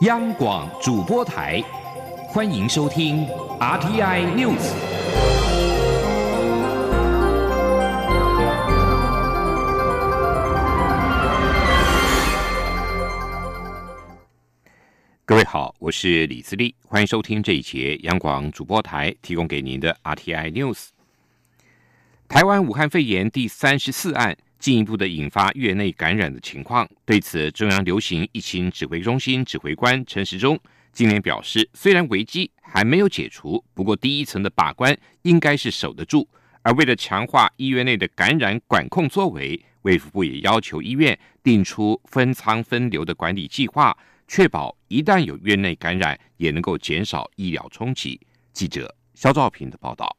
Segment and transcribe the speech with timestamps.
[0.00, 1.58] 央广主播台，
[2.28, 3.26] 欢迎收听
[3.58, 4.74] RTI News。
[15.24, 20.88] 各位好，我是李自立，欢迎收听这一节央广主播台提供给您的 RTI News。
[22.28, 24.36] 台湾武汉肺炎第三十四案。
[24.66, 30.58] 进一步的引发院内感染的情况，对此，中央流行疫情指挥中心指挥官陈时中
[30.92, 36.28] 今年表示，虽然危机还没有解除，不过第一层的把关应该是守得住。
[36.62, 43.96] 而为了强化医院内的感染管控作为，卫福部也要求医院定出分仓分流的管理计划，
[44.26, 48.20] 确保一旦有院内感染，也能够减少医疗冲击。
[48.52, 50.16] 记者肖兆平的报道。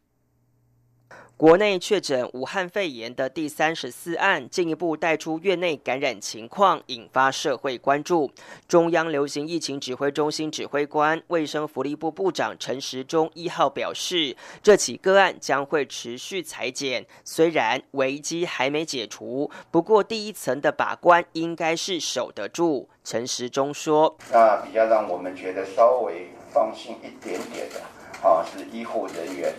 [1.37, 8.31] 国内确诊武汉肺炎的第三十四案，进一步带出院内感染情况，引发社会关注。
[8.67, 17.05] 中央流行疫情指挥中心指挥官、卫生福利部部长陈时中一号表示，这起个案将会持续裁剪。
[17.23, 22.89] 虽然危机还没解除，不过第一层的把关应该是守得住。
[23.03, 27.79] 陈时中说：“那比较让我们觉得稍微放心一点点的，
[28.27, 29.53] 啊，是医护人员。”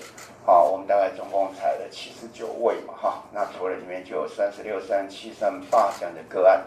[0.48, 6.64] 好，我们大概总共采了七十九位嘛，哈，那除了里面就有三十六、三七、三八这样的个案。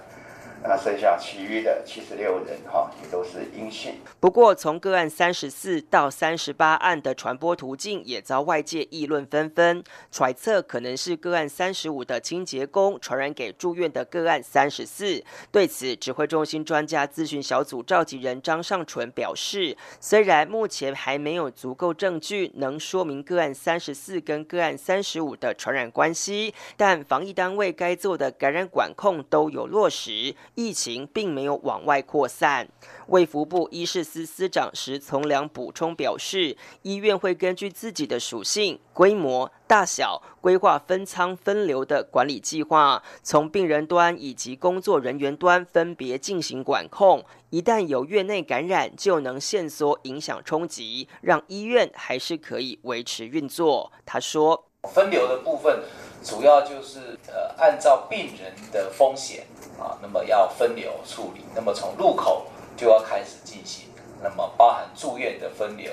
[0.64, 3.96] 那剩下其余的七十六人哈，也都是阴性。
[4.20, 15.24] 不过，从个案三十四到三十八案的传播途径也遭外界议论纷纷，揣测可能是个案三十五的清洁工传染给住院的个案三十四。
[15.52, 30.36] 对此，指挥中心专家咨询小组召集人张尚纯表示，虽然目前还没有足够证据能说明个案三十四跟个案三十五的传染关系，但防疫单位该做的感染管控都有落实。
[30.56, 32.68] 疫情并没有往外扩散。
[33.08, 47.24] 卫福部医事司司长石从良补充表示，医院会根据自己的属性、规模、大小，规划分仓分流的管理计划，从病人端以及工作人员端分别进行管控。
[47.50, 53.92] 一旦有院内感染，就能限缩影响冲击，让医院还是可以维持运作。
[54.06, 55.84] 他说：“分流的部分
[56.24, 59.46] 主要就是呃，按照病人的风险。”
[59.80, 62.46] 啊，那么要分流处理，那么从入口
[62.78, 63.90] 就要开始进行，
[64.22, 65.92] 那么包含住院的分流，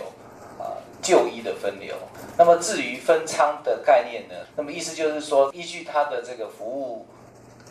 [0.59, 1.95] 啊，就医的分流。
[2.37, 7.07] 那么至于分仓的概念呢，那么意思就是说，依据他的这个服务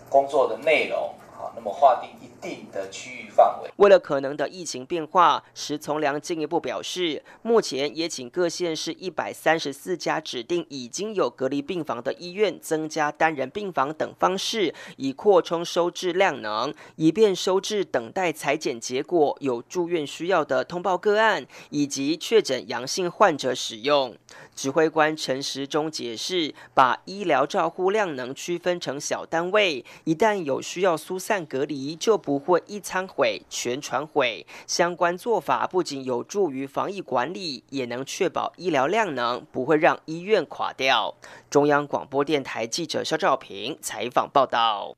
[0.10, 1.14] 工作的内容。
[1.38, 3.70] 啊，那么划定一定的区域范围。
[3.78, 24.16] 为了可能的疫情变化，石从良进一步表示，目前也请各县市一百三十四家指定已经有隔离病房的医院，增加单人病房等方式，以扩充收治量能，以便收治等待裁剪结果有住院需要的通报个案，以及确诊阳性患者使用。
[24.56, 34.46] 指挥官陈时中解释，把医疗照护量能区分成小单位，一旦有需要疏散隔离，就不会一餐毁全船毁。
[34.66, 41.16] 相关做法不仅有助于防疫管理，也能确保医疗量能不会让医院垮掉。
[41.50, 44.98] 中央广播电台记者肖兆平采访报道。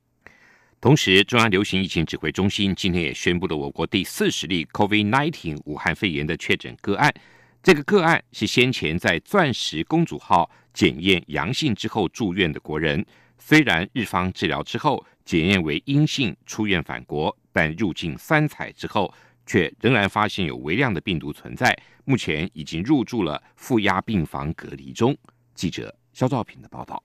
[0.82, 7.14] 同时，中央流行疫情指挥中心今天也宣布了我国第四十例 COVID-19 武汉肺炎的确诊个案。
[7.62, 13.06] 这个个案是先前在“钻石公主号”检验阳性之后住院的国人，
[13.38, 19.14] 虽然日方治疗之后检验为阴性出院返国，但入境三采之后
[19.46, 25.16] 却仍然发现有微量的病毒存在，目前已经入住了负压病房隔离中。
[25.54, 27.04] 记者肖兆平的报道。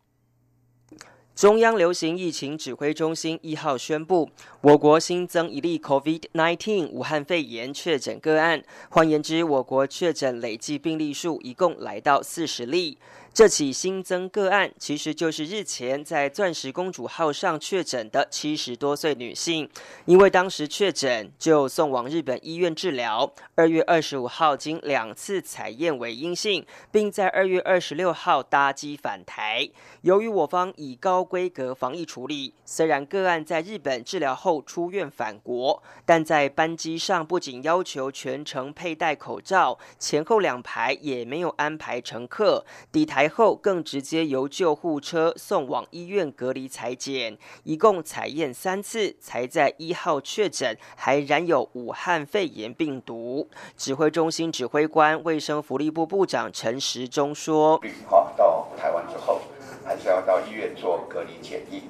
[1.35, 4.31] 中央流行疫情指挥中心一号宣布，
[4.63, 12.97] 我国新增一例 COVID-19 武汉肺炎确诊个案，换言之，我国确诊累计病例数一共来到四十例。
[13.35, 19.69] 这起新增个案其实就是日前在“钻石公主号”上确诊的七十多岁女性，
[20.05, 23.29] 因为当时确诊就送往日本医院治疗。
[23.57, 29.69] 二月二十五号经两次采验为阴性，并在二月二十六号搭机返台。
[30.03, 43.24] 由于我方以高规格防疫处理，虽然个案在日本治疗后出院返国，但在班机上不仅要求全程佩戴口罩，前后两排也没有安排乘客抵台。
[43.29, 53.49] 后更直接由救护车送往医院隔离裁剪，一共采验三次，才在一号确诊还染有武汉肺炎病毒。
[53.77, 59.41] 指挥中心指挥官、卫生福利部部长陈时中说：“哈，到台湾之后，
[59.85, 61.83] 还是要到医院做隔离检疫。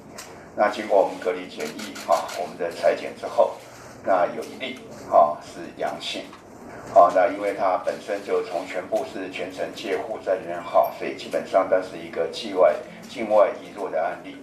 [0.57, 3.55] 那经过我们隔离检疫，哈，我们的裁剪之后，
[4.05, 4.79] 那有一例
[5.11, 6.23] 哈是阳性，
[6.93, 12.75] 好，那因为它本身就从全部是全程监护在人哈，所以基本上它是一个境外
[13.09, 14.37] 境外移入的案例。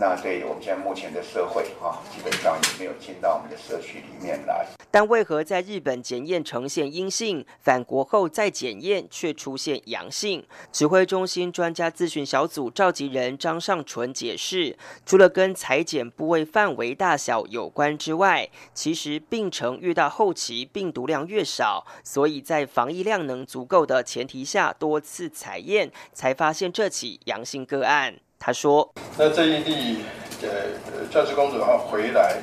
[0.00, 4.64] 那对于我们现在目前的社会哈，基本上也没有进到我们的社区里面来。
[4.90, 10.46] 但为何在日本检验呈现阴性，返国后再检验却出现阳性？
[10.70, 28.14] 指挥中心专家咨询小组召集人张尚纯解释，除了跟裁剪部位范围大小有关之外，其实病程越到后期病毒量越少，所以在防疫量能足够的前提下，多次采验才发现这起阳性个案。
[28.38, 28.88] 他说
[29.18, 29.98] ：“那这一例
[30.42, 32.36] 呃，教师公主号回来，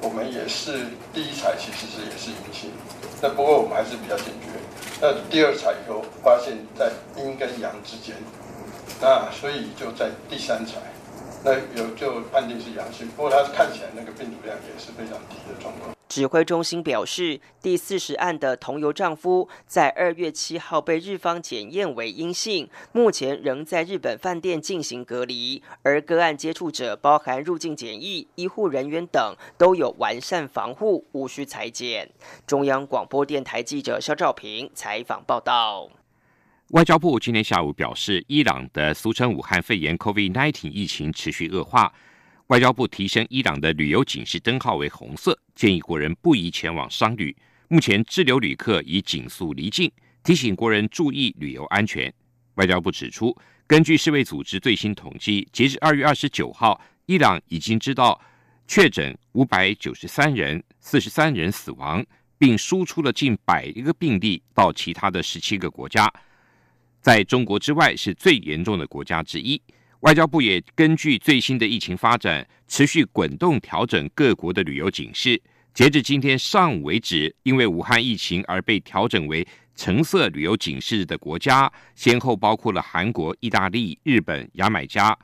[0.00, 2.70] 我们也是第一采其实是也是阴性，
[3.20, 4.48] 那不过我们还是比较警觉。
[5.00, 8.16] 那第二采以后发现，在阴跟阳之间，
[9.00, 10.80] 那所以就在第三采，
[11.44, 13.06] 那有就判定是阳性。
[13.16, 25.62] 不过他看起来那个病毒量也是非常低的状况。”指挥中心表示，第四十案的同游丈夫在二月七号被日方检验为阴性，目前仍在日本饭店进行隔离。
[25.82, 32.10] 而个案接触者，包含入境检疫、医护人员等，都有完善防护，无需裁剪。
[32.46, 35.88] 中央广播电台记者肖兆平采访报道。
[36.72, 41.90] 外交部今天下午表示，伊朗的俗称武汉肺炎 （COVID-19） 疫情持续恶化。
[42.52, 47.34] 外交部提升伊朗的旅游警示灯号为红色，建议国人不宜前往商旅。
[47.68, 49.90] 目前滞留旅客已紧速离境，
[50.22, 52.12] 提醒国人注意旅游安全。
[52.56, 53.34] 外交部指出，
[53.66, 58.20] 根据世卫组织最新统计，截至二月二十九号，伊朗已经知道
[58.68, 62.04] 确诊五百九十三人，四十三人死亡，
[62.36, 66.12] 并输出了近百一个病例到其他的十七个国家，
[67.00, 69.58] 在中国之外是最严重的国家之一。
[70.02, 75.40] 外交部也根据最新的疫情发展，持续滚动调整各国的旅游警示。
[75.72, 79.46] 截至今天上午为止，因为武汉疫情而被调整为
[79.76, 85.16] 橙色旅游警示的国家，先后包括了韩国、意大利、日本、牙买加。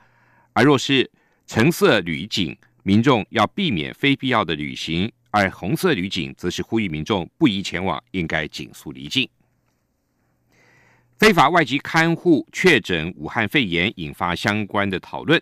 [0.53, 1.11] 而若是
[1.45, 9.29] 橙色旅警，民众要避免非必要的旅行；而红色旅警则是呼吁民众不宜前往，应该紧速离境。
[11.19, 15.41] 非法外籍看护确诊武汉肺炎，引发相关的讨论。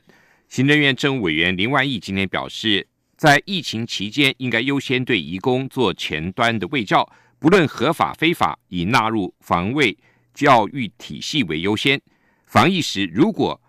[0.50, 7.08] 行政院政务委员林万益今天表示，在疫情期间，应该优先对移工做前端的卫教，
[7.38, 9.96] 不论合法非法，以纳入防卫
[10.34, 12.02] 教育体系为优先。
[12.48, 13.62] 防疫时，如果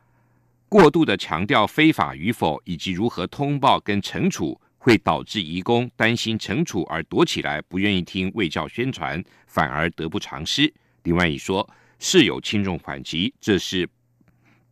[0.66, 10.72] 过度的强调非法与否，以及如何通报跟惩处，会导致移工担心惩处而躲起来，不愿意听卫教宣传，反而得不偿失。
[11.02, 11.68] 林万益说。
[11.98, 13.88] 是有轻重缓急，这是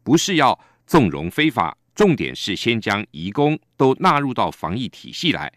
[0.03, 1.77] 不是要纵容非法？
[1.95, 5.53] 重点是先将移工都纳入到防疫体系来，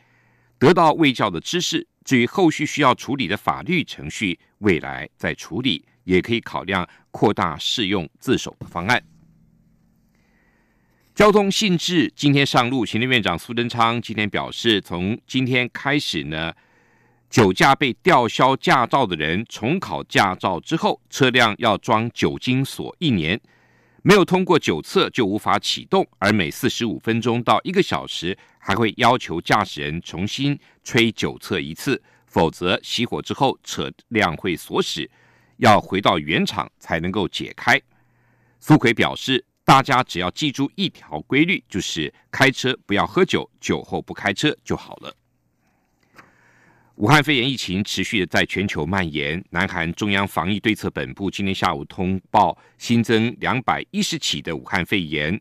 [0.57, 1.87] 得到卫教的知识。
[2.05, 9.03] 至于后续需要处理的法律程序，未来再处理，也可以考量扩大适用自首的方案。
[11.13, 16.53] 交通性质今天上路，行政院长苏贞昌今天表示，从今天开始呢。
[17.29, 23.39] 酒驾被吊销驾照的人重考驾照之后，车辆要装酒精锁一年，
[24.01, 35.07] 没有通过酒测就无法启动，而每四十五分钟到一个小时还会要求驾驶人重新吹酒测一次，否则熄火之后车辆会锁死，
[35.57, 37.79] 要回到原厂才能够解开。
[38.59, 45.13] 苏奎表示，大家只要记住一条规律，就是开车不要喝酒，酒后不开车就好了。
[46.99, 49.41] 武汉肺炎疫情持续在全球蔓延。
[49.51, 55.39] 南韩中央防疫对策本部今天下午通报新增两百一十起的武汉肺炎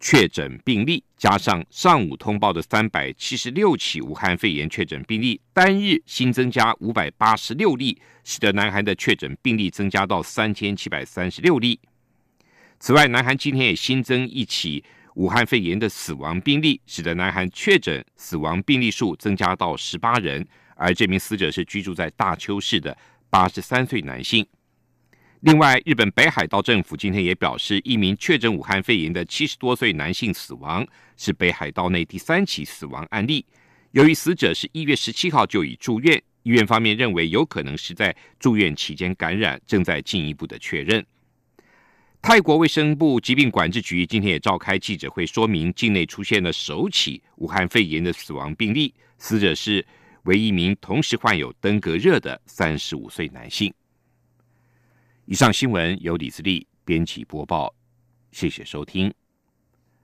[0.00, 11.78] 确诊病例，加上上午通报的三百七十六起武汉肺炎确诊病例，单日新增加五百八十六例，使得南韩的确诊病例增加到三千七百三十六例。
[12.78, 14.82] 此外，南韩今天也新增一起。
[15.14, 22.96] 武汉肺炎的死亡病例，使得南韩确诊死亡病例数增加到十八人，而这名死者是居住在大邱市的
[23.28, 24.46] 八十三岁男性。
[25.40, 30.86] 另外，日本北海道政府今天也表示，一名确诊武汉肺炎的七十多岁男性死亡，
[31.16, 33.44] 是北海道内第三起死亡案例。
[33.92, 41.04] 由于死者是一月十七号就已住院，医院方面认为有可能是在住院期间感染，正在进一步的确认。
[42.22, 49.84] 泰国卫生部疾病管制局今天也召开记者会，说明境内出现了首起武汉肺炎的死亡病例，死者是
[50.24, 53.72] 为一名同时患有登革热的三十五岁男性。
[55.24, 57.74] 以上新闻由李自力编辑播报，
[58.32, 59.12] 谢谢收听。